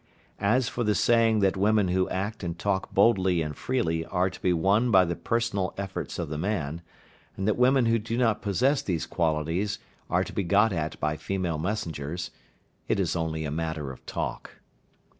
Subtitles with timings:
[0.39, 4.41] As for the saying that women who act and talk boldly and freely are to
[4.41, 6.81] be won by the personal efforts of the man,
[7.37, 9.77] and that women who do not possess those qualities
[10.09, 12.31] are to be got at by female messengers,
[12.87, 14.53] it is only a matter of talk.